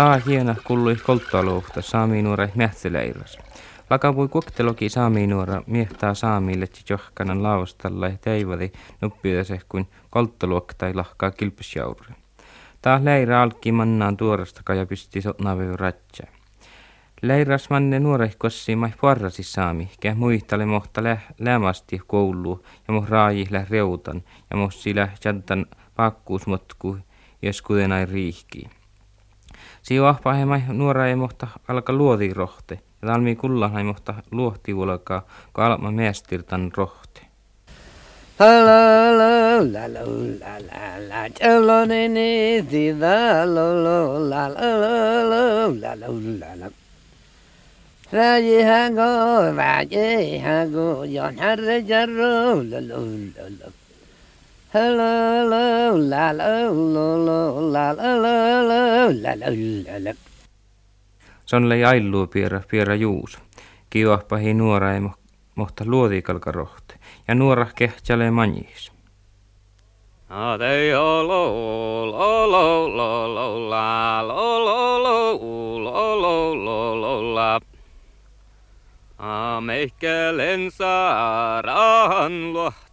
Taa 0.00 0.20
hiena 0.26 0.54
kuului 0.64 0.96
kolttoaluhta 0.96 1.82
saami 1.82 2.22
nuore 2.22 2.52
mähtseleiras. 2.54 3.38
Lakapui 3.90 4.28
kuokteloki 4.28 4.88
saami 4.88 5.26
nuora 5.26 5.62
miehtää 5.66 6.14
saamille 6.14 6.68
johkanan 6.90 7.42
laustalla 7.42 8.08
ja 8.08 8.16
teivadi 8.20 8.72
nuppiudese 9.00 9.60
kuin 9.68 9.88
kolttoluoktai 10.10 10.94
lahkaa 10.94 11.30
kilpysjaurri. 11.30 12.14
Taa 12.82 13.00
leira 13.04 13.42
alki 13.42 13.72
mannaan 13.72 14.16
tuorasta 14.16 14.74
ja 14.74 14.86
pysti 14.86 15.22
sotnaveu 15.22 15.76
ratsa. 15.76 16.26
Leiras 17.22 17.70
manne 17.70 17.98
nuorehkossi 17.98 18.76
mai 18.76 18.92
parrasi 19.00 19.42
saami, 19.42 19.90
kä 20.00 20.14
muihtale 20.14 20.66
mohta 20.66 21.02
lä 21.02 21.18
lämasti 21.38 22.00
koulu 22.06 22.64
ja 22.88 22.94
moh 22.94 23.08
raaji 23.08 23.46
lä 23.50 23.66
reutan 23.70 24.22
ja 24.50 24.56
moh 24.56 24.72
sillä 24.72 25.08
chantan 25.20 25.66
pakkuusmotku, 25.96 26.98
jos 27.42 27.62
kudenai 27.62 28.06
riihkii. 28.06 28.79
Siiva 29.82 30.18
hemai 30.38 30.62
nuora 30.68 31.08
ei 31.08 31.16
mohta 31.16 31.46
alka 31.68 31.92
luoti 31.92 32.34
rohte. 32.34 32.80
Ja 33.02 33.08
talmi 33.08 33.36
kullan 33.36 33.78
ei 33.78 33.84
mohta 33.84 34.14
luohti 34.30 34.74
ulkaa, 34.74 35.22
kun 35.52 35.64
alma 35.64 35.90
miestirtan 35.90 36.70
rohte. 36.76 37.20
راجي 48.14 48.62
هاغو 48.62 49.56
راجي 49.56 50.38
هاغو 50.38 51.04
يون 51.04 51.38
هر 51.38 51.78
جرو 51.80 52.60
لولو 52.60 53.04
لولو 53.36 53.70
Sonle 61.46 61.78
jailluu 61.78 62.26
pierä, 62.26 62.62
pierä 62.70 62.94
juus. 62.94 63.38
Kiuahpahi 63.90 64.54
nuora 64.54 64.94
ei 64.94 65.00
mohta 65.54 65.84
luotikalka 65.86 66.52
rohte. 66.52 66.94
Ja 67.28 67.34
nuora 67.34 67.66
kehtjäle 67.74 68.30
manjis. 68.30 68.92
No 70.28 70.58
tei 70.58 70.94
olo, 70.94 71.42
olo, 72.12 72.84
olo, 72.84 73.24
olo, 73.24 73.70
la, 73.70 74.20
olo, 74.20 74.96
olo, 74.96 75.32
olo, 75.74 76.50
olo, 76.52 76.92
olo, 76.92 77.34
la. 77.34 77.60
Amehkelensä 79.18 81.12
rahan 81.62 82.52
luohtaa. 82.52 82.89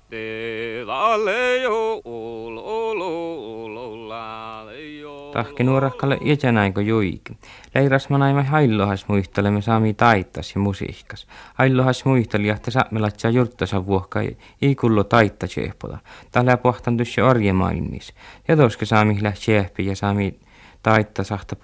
Tahkenuorakkalle 5.33 6.17
jätänäinkö 6.21 6.81
juik. 6.81 7.31
Leirasmanaima 7.75 8.43
haillohas 8.43 9.05
me 9.51 9.61
saami 9.61 9.93
taittas 9.93 10.55
ja 10.55 10.61
musiikkas. 10.61 11.27
Haillohas 11.53 12.05
muisteli, 12.05 12.49
että 12.49 12.71
saamelatsä 12.71 13.29
jurttasa 13.29 13.85
vuokka 13.85 14.19
ei 14.61 14.75
kullo 14.75 15.03
taitta 15.03 15.47
tsehpoda. 15.47 15.97
Tällä 16.31 16.57
pohtan 16.57 16.97
tyssä 16.97 17.25
orjemaailmis. 17.25 18.13
Ja 18.47 18.57
toske 18.57 18.85
saami 18.85 19.17
lähti 19.21 19.85
ja 19.85 19.95
saami 19.95 20.39
taitta 20.83 21.23
sahta 21.23 21.55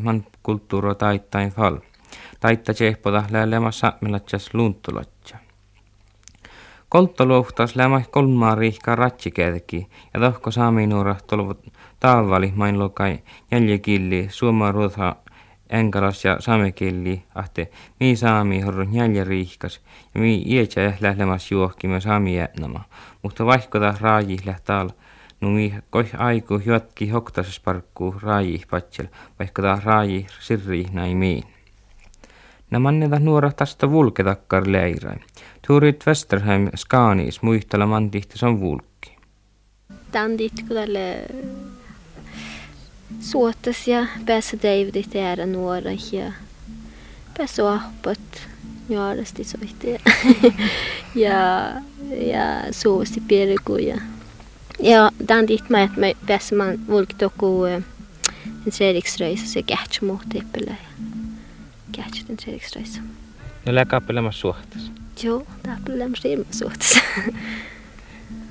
man 0.00 0.24
kulttuuro 0.42 0.94
taittain 0.94 1.50
fal. 1.50 1.78
Taitta 2.40 2.74
tsehpoda 2.74 3.24
läälemä 3.30 3.70
saamelatsä 3.70 4.38
luntulatsa. 4.52 5.43
Kolttoluhtas 6.94 7.76
lämä 7.76 8.02
kolmaa 8.10 8.54
riihkaa 8.54 8.96
ratsikätäki 8.96 9.86
ja 10.14 10.20
tohko 10.20 10.50
saami 10.50 10.86
nuora 10.86 11.16
tolvot 11.26 11.66
taavali 12.00 12.52
main 12.56 12.78
lokai 12.78 13.18
jäljekilli 13.50 14.26
suoma 14.30 14.72
ruotha 14.72 15.16
enkalas 15.70 16.24
ja 16.24 16.36
saamekilli 16.40 17.22
ahte 17.34 17.70
mi 18.00 18.16
saami 18.16 18.60
horro 18.60 18.86
jälje 18.92 19.24
riihkas 19.24 19.80
ja 20.14 20.20
mi 20.20 20.42
ietsä 20.46 20.92
lählemas 21.00 21.50
juohkimme 21.50 22.00
saami 22.00 22.36
jätnama. 22.36 22.84
Mutta 23.22 23.46
vaihkota 23.46 23.94
raaji 24.00 24.36
lähtaal 24.46 24.90
no 25.40 25.50
mi 25.50 25.74
aiku 26.18 26.60
jotki 26.66 27.10
hoktasas 27.10 27.60
parkkuu 27.60 28.14
raaji 28.22 28.62
patsel 28.70 29.06
vaihkota 29.38 29.80
raaji 29.84 30.26
sirri 30.40 30.86
näin 30.92 31.16
miin. 31.16 31.44
Nämä 32.70 32.92
nuora 33.18 33.52
tästä 33.52 33.90
vulketakkar 33.90 34.62
leirai. 34.66 35.16
Turit 35.66 36.04
Westerheim 36.06 36.68
Skaanis 36.74 37.42
muihteleman 37.42 38.10
tihtisan 38.10 38.60
vulkki. 38.60 39.16
Tandit 40.12 40.52
kudelle 40.68 41.26
suotas 43.20 43.88
ja 43.88 44.06
päässä 44.26 44.56
Davidit 44.62 45.16
äärä 45.16 45.46
nuoren 45.46 45.98
ja 46.12 46.32
päässä 47.38 47.72
ahpat 47.72 48.20
nuoresti 48.88 49.44
soitti 49.44 49.88
ja, 51.14 51.32
ja 52.10 52.72
suosti 52.72 53.22
pelkuja. 53.28 54.00
Ja 54.80 55.10
tandit 55.26 55.70
mä, 55.70 55.82
että 55.82 56.00
mä 56.00 56.06
päässä 56.26 56.56
man 56.56 56.86
vulkki 56.86 57.14
toku 57.14 57.64
eh, 57.64 57.82
en 58.66 58.72
tredjeksröjsa 58.78 59.46
se 59.46 59.62
kähtsä 59.62 60.06
muhteipelä 60.06 60.70
ja 60.70 60.88
kähtsä 61.92 62.24
en 62.28 62.36
tredjeksröjsa. 62.36 63.00
Ja 63.66 63.72
no 63.72 63.74
läkää 63.74 64.00
pelämässä 64.00 64.40
suohtassa. 64.40 65.03
Joo, 65.24 65.46
tää 65.62 65.76
lämmin 65.88 66.20
silmäsuhteessa. 66.20 67.00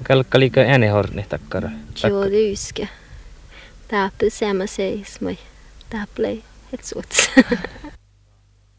Kalkkaliko 0.07 0.59
äänehorni 0.59 1.25
takkara? 1.29 1.69
Joo, 2.03 2.25
lyskä. 2.25 2.87
Tää 3.87 4.09
samma 4.29 4.67
seis, 4.67 5.21
mutta 5.21 5.43
tää 5.89 6.05
play 6.15 6.41
helt 6.71 6.83
suhteessa. 6.83 7.31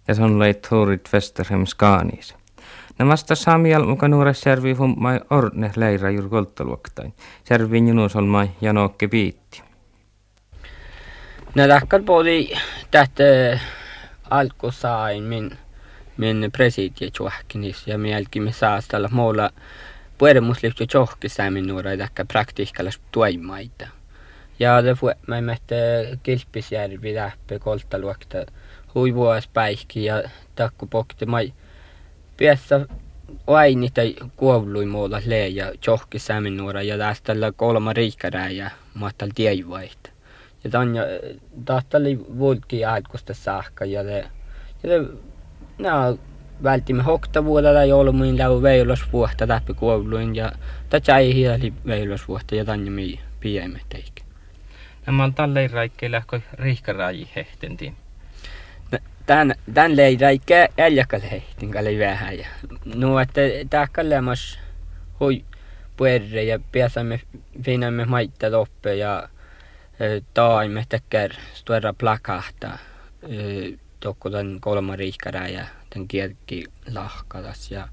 Ja 0.09 0.15
sun 0.15 0.39
leit 0.39 0.71
huurit 0.71 1.09
Westerhem 1.13 1.67
Skaanis. 1.67 2.35
Namasta 2.99 3.35
Samuel 3.35 3.85
muka 3.85 4.09
nuoresjärvi 4.09 4.73
hummai 4.73 5.21
orne 5.31 5.71
leira 5.77 6.11
juur 6.11 6.29
kolttaluoktain. 6.29 7.15
Järvin 7.51 7.89
junus 7.89 8.17
olmai 8.17 8.51
janokke 8.61 9.09
piitti. 9.09 9.63
Nä 11.55 11.69
takkal 11.69 12.03
puoli 12.03 12.53
tähtä 12.91 13.25
alkusain 14.31 15.23
min 15.23 15.59
min 16.17 16.51
presidio 16.53 17.11
tjohkinis 17.11 17.87
ja 17.87 17.99
mielkimme 17.99 18.53
saastalla 18.53 19.09
muulla 19.09 19.51
pueremusliptu 20.19 20.87
tjohkissa 20.87 21.51
min 21.51 21.67
nuora 21.67 21.97
takka 21.97 22.25
praktiikkalas 22.25 23.01
tuimaita. 23.13 23.87
Ja 24.59 24.95
får 24.97 25.15
mig 25.27 25.43
med 25.43 25.59
kilpisjärvi 26.23 27.15
läppe 27.15 27.59
kolttaluokta 27.59 28.47
hui 28.95 29.15
vuos 29.15 29.49
päihki 29.49 30.05
ja 30.05 30.23
takku 30.55 30.87
pokti 30.87 31.27
mai 31.27 31.53
piessä 32.37 32.87
aini 33.47 33.91
tai 33.91 34.15
kuovlui 34.37 34.87
muulla 34.87 35.21
lee 35.27 35.49
ja 35.49 35.73
tjohkissa 35.81 36.41
min 36.41 36.57
nuora 36.57 36.83
ja 36.83 36.99
tästä 36.99 37.33
kolma 37.57 37.93
riikkarää 37.93 38.51
ja 38.51 38.71
maattal 38.95 39.31
tieivaihta. 39.35 40.11
Ja 40.65 40.71
tanja 40.71 41.03
tahtali 41.65 42.19
vuolki 42.39 42.85
aikuista 42.85 43.35
saakka 43.35 43.85
ja 43.85 44.05
det 44.05 44.27
ja 44.83 44.91
det 44.91 45.34
no 45.79 46.19
vältimme 46.63 47.03
hoktavuudella 47.03 47.85
joulumin 47.85 48.39
läu 48.39 48.63
veilasvuotta 48.63 49.49
läpi 49.49 49.75
kouluin 49.75 50.37
ja 50.37 50.53
tätä 50.91 51.19
ei 51.19 51.35
hieli 51.35 51.73
veilasvuotta 51.87 52.55
ja 52.55 52.65
tänne 52.65 52.91
mi 52.91 53.21
piemme 53.41 53.81
teikä. 53.89 54.25
Nämä 55.07 55.25
on 55.25 55.35
tälle 55.35 55.67
raikkeilla 55.67 56.23
kun 56.31 56.43
riihkaraaji 56.53 57.29
hehtentiin. 57.37 57.97
Tän, 59.27 59.55
tän 59.75 59.97
lei 59.97 60.17
räikkä 60.21 60.69
äljakal 60.79 61.21
hehtin 61.31 61.71
kalle 61.71 61.99
vähän 61.99 62.39
ja 62.39 62.47
no 62.95 63.19
että 63.21 63.41
tääkkälle 63.71 64.21
mas 64.21 64.59
hui 65.21 65.45
puerre 65.97 66.43
ja 66.43 66.59
pääsemme 66.73 67.21
finnamme 67.63 68.05
maitta 68.05 68.53
loppe 68.53 68.95
ja 68.95 69.29
taimme 70.35 70.85
tekkär 70.89 71.31
stuera 71.55 71.93
plakahta 71.93 72.79
tokko 74.05 74.31
tän 74.31 74.59
kolma 74.61 74.97
riihkarää 74.97 75.49
ja 75.49 75.65
tän 75.91 76.09
kierki 76.09 76.65
lahkadas 76.95 77.71
ja 77.71 77.89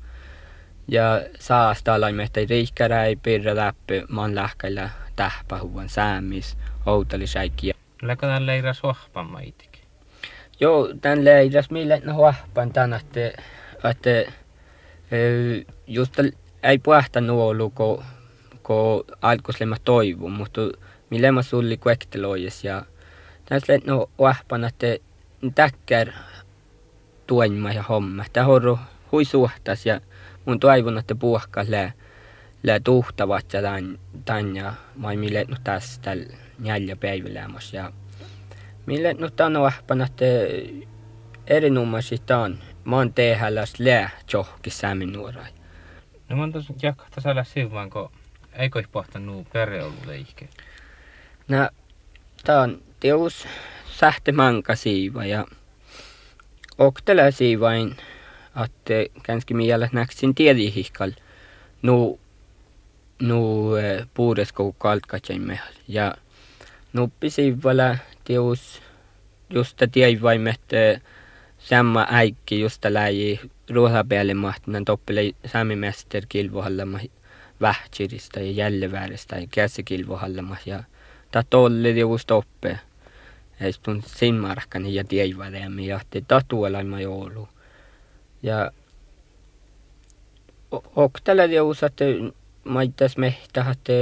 ja 0.87 1.21
saasta 1.39 2.01
laimme 2.01 2.23
että 2.23 2.39
riihkarää 2.49 3.05
ei 3.05 3.15
pirra 3.15 3.55
läpi 3.55 4.03
man 4.09 4.35
lähkällä 4.35 4.89
tähpähuvan 5.15 5.89
säämis 5.89 6.57
outali 6.85 7.27
säikki. 7.27 7.71
Läkö 8.01 8.27
tän 8.27 8.45
leira 8.45 8.73
suohpan 8.73 9.25
maitikin? 9.25 9.81
Joo, 10.59 10.89
tän 11.01 11.25
leiras 11.25 11.69
mille 11.69 12.01
no 12.05 12.13
huahpan 12.13 12.73
tän, 12.73 12.93
että, 12.93 13.19
että 13.89 14.31
just 15.87 16.19
ei 16.63 16.77
puhta 16.77 17.21
nuolu, 17.21 17.69
kun, 17.69 18.03
kun 18.63 19.03
alkuslemma 19.21 19.75
toivu, 19.83 20.29
mutta 20.29 20.61
millä 21.09 21.31
mä 21.31 21.41
sulli 21.41 21.77
kuekteloijes 21.77 22.63
ja 22.63 22.85
tässä 23.45 23.73
no 23.85 24.09
huahpan, 24.17 24.63
että 24.63 24.87
täkkär 25.55 26.11
tuenma 27.27 27.71
ja 27.71 27.83
homma. 27.83 28.25
Tämä 28.33 28.45
horro 28.45 28.79
hui 29.11 29.25
suhtas 29.25 29.85
ja 29.85 30.01
mun 30.45 30.59
toivon, 30.59 30.97
että 30.97 31.15
puhkas 31.15 31.69
lää, 31.69 31.91
lää 32.63 32.79
tuhtavat 32.79 33.53
ja 33.53 33.61
tän, 33.61 33.99
tän 34.25 34.55
ja 34.55 34.73
mai 34.95 35.17
mille 35.17 35.45
no 35.47 35.57
tässä 35.63 36.01
tällä 36.01 36.37
neljä 36.59 36.95
päivälämmäs 36.95 37.73
ja 37.73 37.91
Mille 38.85 39.13
no 39.13 39.29
tano 39.29 39.63
ahpan, 39.65 40.01
että 40.01 40.25
erinomaisesti 41.47 42.33
on. 42.33 42.59
Mä 42.85 42.95
oon 42.95 43.13
tehälläs 43.13 43.79
lää 43.79 44.09
johki 44.33 44.69
sämin 44.69 45.13
nuorai. 45.13 45.51
No 46.29 46.35
mä 46.35 46.41
oon 46.41 46.51
tos 46.51 46.65
jakahta 46.81 47.21
saada 47.21 47.43
sivuan, 47.43 47.89
kun 47.89 48.11
eikö 48.53 48.83
pohtanut 48.91 49.49
perheoluleike? 49.53 50.49
No, 51.47 51.69
tää 52.43 52.61
on 52.61 52.81
teus 52.99 53.47
sähte 54.01 54.31
manka 54.31 54.75
siiva 54.75 55.25
ja 55.25 55.45
oktele 56.77 57.31
siivain, 57.31 57.95
että 58.63 59.21
känski 59.23 59.53
miele 59.53 59.89
näksin 59.93 60.35
tiedihihkal 60.35 61.11
nu 61.81 62.19
nu 63.21 63.71
puudesko 64.13 64.73
kaltkatjain 64.77 65.41
mehal. 65.41 65.73
Ja 65.87 66.15
nuppi 66.93 67.29
siivala 67.29 67.97
teus 68.23 68.81
just 69.49 69.81
tiedvaim, 69.91 70.47
että 70.47 71.01
samma 71.57 72.07
äikki 72.09 72.59
just 72.59 72.85
läji 72.85 73.39
ruohapealle 73.69 74.33
mahtinan 74.33 74.85
toppele 74.85 75.31
saamimester 75.45 76.25
kilvohallama 76.29 76.99
vähtsiristä 77.61 78.39
ja 78.39 78.51
jälleväärestä 78.51 79.35
ja 79.35 79.47
käsikilvohallama 79.51 80.57
ja 80.65 80.83
ta 81.31 81.43
tolle 81.49 81.89
just 81.89 82.31
oppe. 83.61 83.65
Eistun 83.65 84.03
sinmarkkani 84.05 84.95
ja 84.95 85.03
tiedvareemi 85.03 85.87
ja 85.87 85.99
te 86.09 86.21
tatuelaima 86.27 87.01
joulu. 87.01 87.47
Ja 88.43 88.71
oktele 90.95 91.47
teus, 91.47 91.83
että 91.83 92.05
maittas 92.63 93.17
mehtä, 93.17 93.65
että 93.71 93.93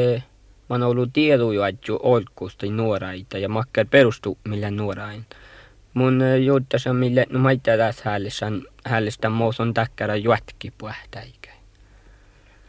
mä 0.69 0.75
oon 0.75 0.83
ollut 0.83 1.13
tieduju 1.13 1.61
adju 1.61 1.99
olkusta 2.03 2.65
nuoraita 2.65 3.37
ja 3.37 3.49
makkar 3.49 3.85
perustu 3.85 4.37
millä 4.47 4.71
nuorain. 4.71 5.25
Mun 5.93 6.21
juuttasa 6.45 6.93
mille 6.93 7.25
no 7.29 7.39
maittaa 7.39 7.77
taas 7.77 8.01
hällistän, 8.01 8.61
hällistän 8.85 9.31
muuson 9.31 9.73
takkara 9.73 10.15
juotki 10.15 10.71
puhtäikä. 10.77 11.49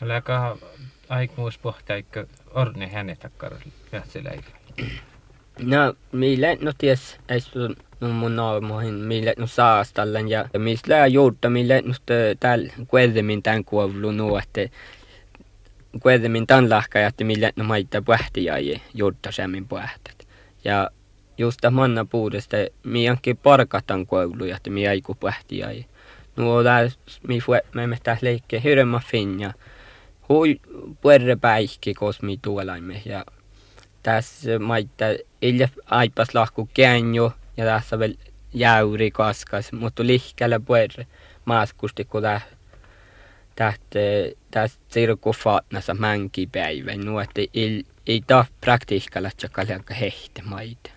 Läkä 0.00 0.56
aikuus 1.08 1.58
pohtaikka 1.58 2.26
orne 2.54 2.88
hänet 2.88 3.18
takkara 3.18 3.56
jähtseläikä. 3.92 4.50
No, 5.62 5.94
mille 6.12 6.58
no 6.60 6.72
ties, 6.78 7.18
ei 7.28 7.40
no 8.00 8.08
mun 8.08 8.36
naamoihin, 8.36 8.94
mille 8.94 9.34
no 9.38 9.46
saastallen 9.46 10.28
ja, 10.28 10.48
mistä 10.58 11.06
juutta, 11.06 11.50
mille 11.50 11.82
no 11.82 11.94
täällä 12.40 12.72
kuitenkin 12.88 13.42
tämän 13.42 13.64
kuovlu 13.64 14.36
että 14.36 14.76
kuitenkin 16.02 16.46
tämän 16.46 16.70
lahka, 16.70 17.00
että 17.00 17.24
mille 17.24 17.52
no 17.56 17.64
maittaa 17.64 18.02
puhtiaji 18.02 18.82
juutta 18.94 19.32
semmin 19.32 19.68
puhtat. 19.68 20.28
Ja 20.64 20.90
just 21.38 21.60
manna 21.70 22.04
puudesta, 22.04 22.56
mi 22.82 23.08
anki 23.08 23.34
parkatan 23.34 24.06
kouluja, 24.06 24.56
että 24.56 24.70
mi 24.70 24.88
aiku 24.88 25.14
puhtiaji. 25.14 25.86
Nuo 26.36 26.62
täällä, 26.62 26.90
mi 27.28 27.38
me 27.74 27.86
me 27.86 27.98
täällä 28.02 28.20
leikke 28.22 28.62
hirma 28.64 29.00
finja. 29.06 29.52
Hui 30.28 30.60
puerre 31.00 31.36
päihki, 31.36 31.94
kos 31.94 32.22
mi 32.22 32.38
tuolaimme 32.42 33.02
ja 33.04 33.24
tässä 34.02 34.58
maittaa 34.58 35.08
ille 35.42 35.70
aipas 35.86 36.34
lahku 36.34 36.68
käänjo 36.74 37.32
ja 37.56 37.64
tässä 37.64 37.98
vielä 37.98 38.14
jäyri 38.54 39.10
kaskas, 39.10 39.72
mutta 39.72 40.06
lihkällä 40.06 40.60
puerre 40.60 41.06
maaskusti, 41.44 42.04
kun 42.04 42.22
tää 42.22 42.40
tästä 44.50 45.00
faatnassa 45.44 45.94
mänki 45.94 46.46
päivä, 46.46 46.96
nu 46.96 47.18
että 47.18 47.40
ei, 47.54 47.84
ei 48.06 48.22
praktiikalla 48.60 49.30
tjakalanka 49.36 49.94
hehte 49.94 50.42
maita. 50.42 50.90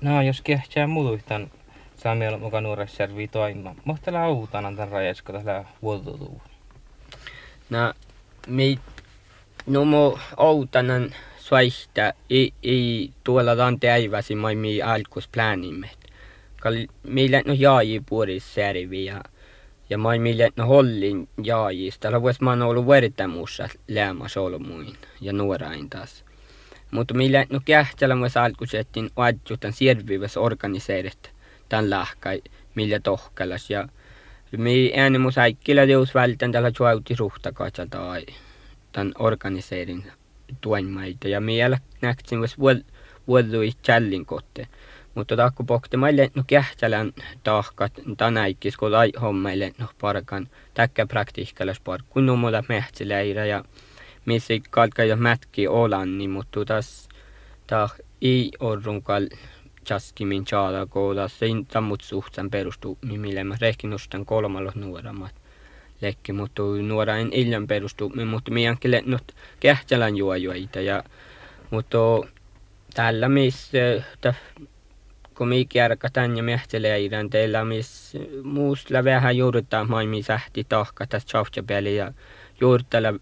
No, 0.00 0.22
jos 0.22 0.40
kehtää 0.40 0.86
muluihtan 0.86 1.50
saami 1.96 2.28
olla 2.28 2.38
mukaan 2.38 2.62
nuoressärviä 2.62 3.28
toima. 3.28 3.74
Mohtella 3.84 4.24
autana 4.24 4.72
tämän 4.72 4.88
rajasko 4.88 5.32
tällä 5.32 5.64
vuotutuu? 5.82 6.42
No, 7.70 7.94
mi, 8.46 8.78
no 9.66 9.84
mo 9.84 10.18
autanan 10.36 11.14
svaihta 11.44 12.12
ei, 12.30 12.52
ei 12.62 13.10
tuolla 13.24 13.56
tante 13.56 13.90
äiväsi 13.90 14.34
mai 14.34 14.54
mi 14.56 14.82
alkus 14.82 15.28
pläänimme. 15.28 15.90
Kal 16.60 16.74
meillä 17.02 17.42
no 17.46 17.52
jaaji 17.52 18.02
puoris 18.08 18.54
särvi 18.54 19.04
ja 19.04 19.24
ja 19.90 19.98
mai 19.98 20.18
mille 20.18 20.50
no 20.56 20.66
hollin 20.66 21.28
jaajista. 21.42 22.22
Vuosi 22.22 22.42
mä 22.42 22.50
oon 22.50 22.62
ollut 22.62 22.86
vertamussa 22.86 23.68
läämä 23.88 24.28
solmuin 24.28 24.96
ja 25.20 25.32
nuorain 25.32 25.90
taas. 25.90 26.24
Mutta 26.90 27.14
millä 27.14 27.46
no 27.50 27.60
kähtälä 27.64 28.14
myös 28.14 28.36
alkusettiin 28.36 29.10
adjutan 29.16 29.72
siervivässä 29.72 30.40
organiseerit 30.40 31.32
tämän 31.68 31.90
lahkai, 31.90 32.42
millä 32.74 33.00
tohkalas. 33.00 33.70
Ja 33.70 33.88
mi 34.56 34.92
ääni 34.96 35.18
mun 35.18 35.32
säikkillä 35.32 35.86
teus 35.86 36.14
vältän 36.14 36.52
tällä 36.52 36.72
juauti 36.78 37.14
ruhtakaatsa 37.18 37.86
tai 37.86 38.26
tämän 38.92 39.12
organiseerin 39.18 40.04
tuenmaita. 40.60 41.28
Ja 41.28 41.46
vielä 41.46 41.78
näksin 42.00 42.38
myös 42.38 42.58
vuodui 43.26 43.70
challin 43.84 44.26
kotte. 44.26 44.68
Mutta 45.14 45.36
takku 45.36 45.64
pokte 45.64 45.96
maille 45.96 46.30
no 46.34 46.44
kähtälän 46.46 47.12
tahkat 47.44 47.92
tänäikis 48.16 48.76
kun 48.76 48.92
lai 48.92 49.12
hommaille 49.20 49.72
no 49.78 49.86
parkan 50.00 50.48
täkkä 50.74 51.06
praktiikkalas 51.06 51.80
par 51.80 52.00
kun 52.08 52.26
no 52.26 52.36
mulla 52.36 52.64
mehtseläirä 52.68 53.46
ja 53.46 53.64
missä 54.24 54.54
kalka 54.70 55.04
ja 55.04 55.16
mätki 55.16 55.68
olan 55.68 56.18
niin 56.18 56.30
mutta 56.30 56.64
taas 56.64 57.08
tah 57.66 57.94
ei 58.22 58.50
orrunkal 58.60 59.26
min 60.24 60.44
chaada 60.44 60.86
kooda 60.86 61.28
sein 61.28 61.66
tammut 61.66 62.00
suhtsan 62.00 62.50
perustu 62.50 62.98
mille 63.02 63.44
mä 63.44 63.56
rehkinustan 63.60 64.26
kolmalla 64.26 64.72
nuoramat 64.74 65.43
lekki 66.04 66.32
mutta 66.32 66.62
nuora 66.62 67.16
en 67.16 67.32
illan 67.32 67.66
perustu 67.66 68.12
mutta 68.26 68.50
miankille 68.50 69.02
nyt 69.06 69.34
kähtälän 69.60 70.16
juojuita 70.16 70.80
ja 70.80 71.04
mutta 71.70 71.98
tällä 72.94 73.28
missä 73.28 73.78
kun 75.34 75.48
mi 75.48 75.64
kärkatän 75.64 76.36
ja 76.36 76.42
mehteleirän 76.42 77.30
teillä 77.30 77.64
miss 77.64 78.16
muusla 78.42 79.04
vähän 79.04 79.36
juurta 79.36 79.84
maimi 79.84 80.22
sähti 80.22 80.64
tahka 80.68 81.06
tästä 81.06 81.30
chavchapeli 81.30 81.96
ja 81.96 82.12
juurtala 82.60 83.14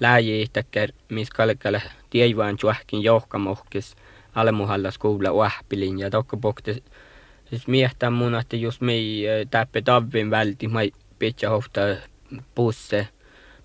läjiittäkär 0.00 0.92
miss 1.08 1.30
kalkala 1.30 1.80
tievaan 2.10 2.58
juahkin 2.62 3.02
johkamohkis 3.02 3.96
alemuhallas 4.34 4.98
kuulla 4.98 5.30
uahpilin 5.30 5.98
ja 5.98 6.10
tokko 6.10 6.36
pokte 6.36 6.82
siis 7.50 7.66
miehtää 7.66 8.10
mun 8.10 8.34
että 8.34 8.56
jos 8.56 8.80
mi 8.80 9.24
täppe 9.50 9.82
tavvin 9.82 10.30
välti 10.30 10.68
mai 10.68 10.92
pitää 11.18 11.50
hofta 11.50 11.80
pusse 12.54 13.08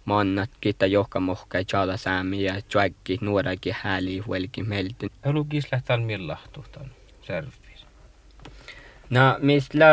mannat 0.05 0.49
kita 0.61 0.85
johkamohka 0.85 1.57
ja 1.57 1.63
chala 1.63 1.97
säämi 1.97 2.43
ja 2.43 2.61
juakki 2.73 3.17
nuorakin 3.21 3.75
hääli 3.81 4.19
huelki 4.19 4.63
meltin. 4.63 5.11
Elukis 5.25 5.71
lähtää 5.71 5.97
millahtuhtan 5.97 6.91
servi. 7.21 7.73
Na 9.09 9.37
misla 9.41 9.85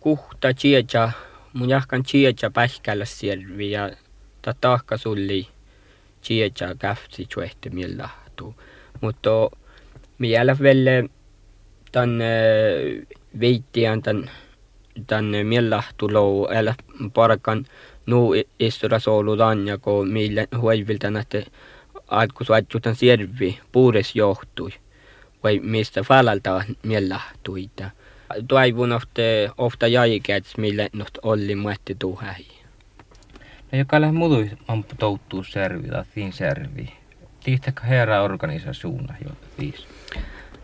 kuhta 0.00 0.54
chiacha 0.54 1.12
mun 1.52 1.68
jahkan 1.68 2.02
chiacha 2.02 2.50
pähkällä 2.50 3.04
siervi 3.04 3.70
ja 3.70 3.90
ta 4.42 4.54
tahka 4.60 4.96
sulli 4.96 5.48
chiacha 6.22 6.74
käfti 6.78 7.26
chuehte 7.26 7.70
millahtu. 7.70 8.54
Mutta 9.00 9.30
vielä 10.20 10.56
vielä 10.60 11.08
tän 11.92 12.18
veittiän 13.40 14.02
tän 14.02 14.30
tän 15.06 15.24
millahtu 15.42 16.12
lou 16.12 16.48
älä 16.52 16.74
parkan 17.14 17.66
nu 18.06 18.32
istura 18.58 18.98
soulu 18.98 19.36
tanja 19.36 19.78
ko 19.78 20.04
millä 20.04 20.46
huiviltä 20.60 21.10
näette 21.10 21.46
alkus 22.08 22.48
tämän 22.82 22.96
siervi 22.96 23.58
puures 23.72 24.16
johtui 24.16 24.70
vai 25.42 25.58
mistä 25.58 26.02
falalta 26.02 26.64
millahtuita 26.82 27.90
toivon 28.48 28.92
ofta, 28.92 29.22
ofta 29.58 29.86
jäikäts, 29.86 30.56
millä 30.56 30.88
noht 30.92 31.18
olli 31.22 31.54
muetti 31.54 31.96
tuhäi. 31.98 32.46
No 33.72 33.78
joka 33.78 34.00
lähe 34.00 34.12
mudu 34.12 34.46
touttuu 34.98 35.44
servi 35.44 35.88
tai 35.88 36.04
fin 36.04 36.32
servi. 36.32 36.92
Tiihtäkö 37.44 37.82
herra 37.82 38.22
organisasuunna 38.22 39.14
jo 39.24 39.30
viis? 39.58 39.86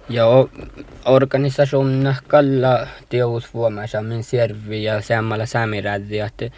Joo, 0.08 0.50
organisasuunna 1.04 2.14
kalla 2.28 2.86
teus 3.08 3.54
vuomassa 3.54 4.02
min 4.02 4.24
servi 4.24 4.84
ja 4.84 5.00
samalla 5.00 5.46
samiräddi, 5.46 6.18
että 6.18 6.50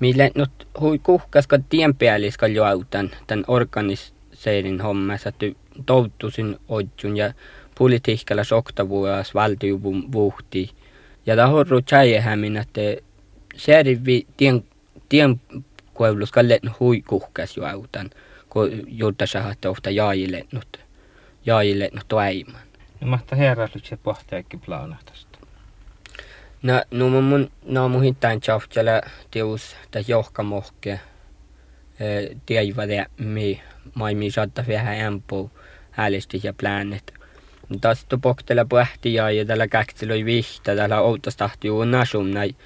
millä 0.00 0.30
not 0.34 0.50
hui 0.80 0.98
kuhkaska 0.98 1.58
tien 1.68 1.94
päälliska 1.94 2.46
autan 2.68 3.10
tämän 3.26 3.44
organiseerin 3.48 4.80
hommassa, 4.80 5.28
että 5.28 5.46
touttusin 5.86 6.56
odjun 6.68 7.16
ja 7.16 7.32
politiikkalla 7.78 8.44
soktavuus 8.44 9.34
valtiuvun 9.34 10.12
vuhti. 10.12 10.70
Ja 11.26 11.36
ta 11.36 11.46
horru 11.46 11.80
tjäjehämin, 11.82 12.56
että 12.56 12.80
säärivi 13.56 14.26
tien, 14.36 14.64
tien 15.08 15.40
kuevlus 15.94 16.32
kallet 16.32 16.62
hui 16.80 17.02
kuhkas 17.02 17.56
jo 17.56 17.64
autan, 17.64 18.10
kun 18.48 18.70
juutta 18.86 19.26
sahatte 19.26 19.68
ofta 19.68 19.90
jaajille 19.90 20.46
nyt, 20.52 20.80
jaajille 21.46 21.90
nyt 21.92 22.04
toiman. 22.08 22.65
No 23.00 23.06
mahtaa 23.06 23.38
herraslytse 23.38 23.96
pohtiakin 23.96 24.60
plaanahtasta. 24.60 25.38
No, 26.62 26.82
no 26.90 27.22
mun 27.22 27.50
no 27.64 27.88
mun 27.88 28.02
hintain 28.02 28.40
tjauhtjala 28.40 29.00
teus 29.30 29.76
ta 29.90 29.98
johkamohke 30.08 31.00
tiedä 32.46 33.06
mi 33.18 33.62
mai 33.94 34.14
mi 34.14 34.30
saattaa 34.30 34.64
vähän 34.68 35.00
ämpuu 35.00 35.50
häälesti 35.90 36.40
ja 36.42 36.52
pläänet. 36.52 37.14
Tästä 37.80 38.18
poktella 38.18 38.64
pohti 38.64 39.14
ja 39.14 39.30
ja 39.30 39.44
tällä 39.44 39.68
käksilöi 39.68 40.24
vihta 40.24 40.76
tällä 40.76 41.00
outastahti 41.00 41.70
uun 41.70 41.90
nasum 41.90 42.26
näin 42.26 42.56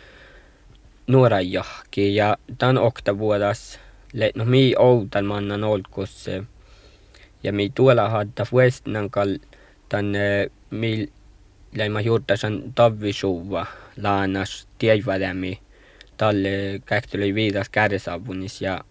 nuoran 1.06 1.52
jahki 1.52 2.14
ja 2.14 2.36
tämän 2.58 2.78
oktavuodas 2.78 3.80
le 4.12 4.30
no 4.34 4.44
mi 4.44 4.74
outan 4.78 5.24
mannan 5.24 5.64
olkus 5.64 6.26
ja 7.42 7.52
mi 7.52 7.70
tuolla 7.74 8.08
hadda 8.08 8.46
vuestnan 8.52 9.10
kal 9.10 9.38
tän 9.90 10.12
mi 10.70 11.08
leima 11.74 12.00
juurtasan 12.00 12.62
tavvisuva 12.74 13.66
laanas 14.02 14.68
tiedvadämi 14.78 15.58
talle 16.16 16.80
käktilöi 16.86 17.34
viidas 17.34 17.68
kädesavunis 17.68 18.62
ja 18.62 18.84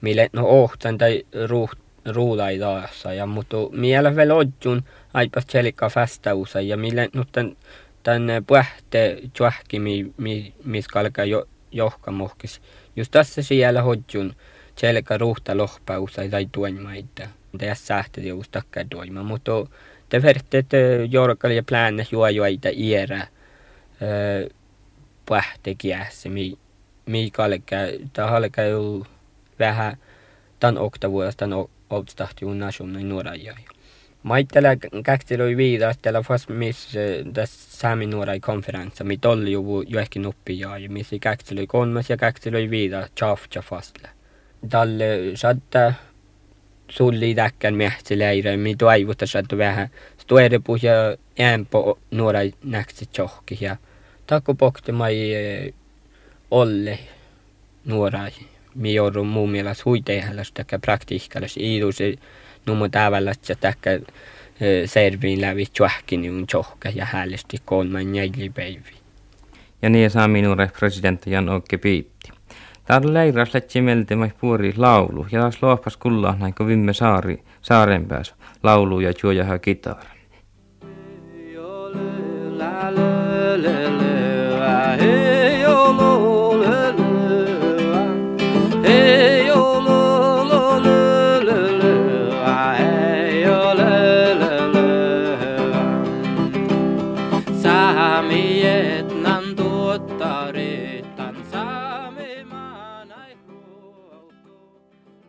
mille 0.00 0.30
no 0.32 0.46
ohtan 0.46 0.98
tai 0.98 1.26
ruuht 1.46 1.78
ruulaidaassa 2.06 3.12
ja 3.12 3.26
mutta 3.26 3.56
miellä 3.72 4.16
vielä 4.16 4.34
odjun 4.34 4.84
aipas 5.14 5.44
selika 5.48 5.88
fästausa 5.88 6.60
ja 6.60 6.76
mille 6.76 7.08
no 7.14 7.24
tän 7.32 7.56
tän 8.02 8.22
puhte 8.46 9.18
tjuahki 9.32 9.78
mi 9.78 10.12
mi 10.16 10.54
mis 10.64 10.88
kalka 10.88 11.24
jo 11.24 11.48
johkamohkis 11.72 12.60
just 12.96 13.10
tässä 13.10 13.42
siellä 13.42 13.82
hodjun 13.82 14.34
selkä 14.76 15.18
ruuhta 15.18 15.56
lohpausa 15.56 16.22
tai 16.30 16.48
tuonmaita 16.52 17.28
tässä 17.58 18.04
takka 18.50 18.80
tuima 18.90 19.22
mutta 19.22 19.52
te 20.10 20.22
vertet 20.22 20.74
jorkal 21.10 21.50
ja 21.50 21.62
plänne 21.62 22.06
juojuaita 22.12 22.68
iera 22.72 23.26
puhte 25.26 25.74
kiässä 25.78 26.28
mi 26.28 26.58
mi 27.06 27.30
kalka 27.30 27.76
tahalka 28.12 28.62
jo 28.62 29.06
vähän 29.58 29.96
tan 30.60 30.78
oktavuudesta 30.78 31.38
tan 31.38 31.52
outstahti 31.90 32.44
un 32.44 32.58
nation 32.58 32.92
noin 32.92 33.08
nuorajai. 33.08 33.64
Maittele 34.22 34.78
käkteli 35.04 35.56
viidas 35.56 35.98
tällä 35.98 36.22
fast 36.22 36.48
miss 36.48 36.92
tässä 37.32 37.78
sami 37.78 38.06
nuorai 38.06 38.40
konferenssa 38.40 39.04
mi 39.04 39.18
tolli 39.18 39.52
ju 39.52 39.82
ju 39.88 39.98
ja 40.48 40.78
ja 40.78 40.90
missi 40.90 41.18
käkteli 41.18 41.66
kolmas 41.66 42.10
ja 42.10 42.16
käkteli 42.16 42.70
viidas 42.70 43.10
chafcha 43.16 43.62
fastle. 43.62 44.08
Dalle 44.72 45.18
satta 45.34 45.92
sulli 46.90 47.34
täkkän 47.34 47.74
mehtseläire 47.74 48.56
mi 48.56 48.76
toivuta 48.76 49.26
satta 49.26 49.58
vähän 49.58 49.88
stuerepu 50.18 50.76
ja 50.82 51.16
ämpo 51.52 51.98
nuorai 52.10 52.52
näkse 52.64 53.06
chohki 53.06 53.58
ja 53.60 53.76
takku 54.26 54.54
pokti 54.54 54.92
mai 54.92 55.16
olle 56.50 56.98
nuorai 57.84 58.30
mi 58.74 58.94
joudun 58.94 59.26
muun 59.26 59.50
mielestä 59.50 59.82
huiteihallas 59.84 60.52
taikka 60.52 60.78
praktiikkallas 60.78 61.56
iidusi 61.56 62.18
numu 62.66 62.88
tavallast 62.88 63.48
ja 63.48 63.56
taikka 63.56 63.90
serviin 64.86 65.40
läpi 65.40 65.66
tjuahkin 65.72 66.22
niin 66.22 66.46
tjohka 66.46 66.88
ja 66.88 67.04
häälesti 67.04 67.56
kolman 67.64 68.14
jäili 68.14 68.50
päivi. 68.50 69.00
Ja 69.82 69.90
niin 69.90 70.10
saa 70.10 70.28
minulle 70.28 70.70
presidentti 70.78 71.30
Jan 71.30 71.48
Okke 71.48 71.78
Piitti. 71.78 72.32
Täällä 72.90 73.14
leiras 73.14 73.54
lätsi 73.54 73.80
meltemä 73.80 74.30
puori 74.40 74.74
laulu. 74.76 75.26
Ja 75.32 75.40
taas 75.40 75.62
luopas 75.62 75.96
kulla 75.96 76.36
näin 76.40 76.54
kuin 76.54 76.66
vimme 76.66 76.92
saari, 76.92 77.44
saaren 77.62 78.06
päässä. 78.06 78.34
Laulu 78.62 79.00
ja 79.00 79.12
juojaha 79.22 79.58
kitara. 79.58 80.02
la 81.54 81.90
la 82.58 82.94
la 82.94 83.19